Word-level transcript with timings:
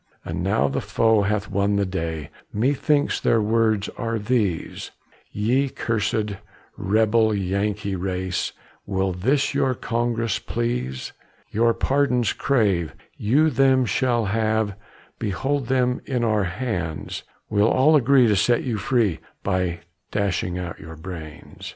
And 0.25 0.41
now 0.41 0.67
the 0.67 0.81
foe 0.81 1.21
hath 1.21 1.47
won 1.47 1.75
the 1.75 1.85
day, 1.85 2.31
Methinks 2.51 3.19
their 3.19 3.39
words 3.39 3.87
are 3.99 4.17
these: 4.17 4.89
"Ye 5.31 5.69
cursed, 5.69 6.37
rebel, 6.75 7.35
Yankee 7.35 7.95
race, 7.95 8.51
Will 8.87 9.13
this 9.13 9.53
your 9.53 9.75
Congress 9.75 10.39
please? 10.39 11.13
"Your 11.51 11.75
pardons 11.75 12.33
crave, 12.33 12.95
you 13.15 13.51
them 13.51 13.85
shall 13.85 14.25
have, 14.25 14.73
Behold 15.19 15.67
them 15.67 16.01
in 16.07 16.23
our 16.23 16.45
hands; 16.45 17.21
We'll 17.51 17.69
all 17.69 17.95
agree 17.95 18.25
to 18.25 18.35
set 18.35 18.63
you 18.63 18.79
free, 18.79 19.19
By 19.43 19.81
dashing 20.09 20.57
out 20.57 20.79
your 20.79 20.95
brains. 20.95 21.69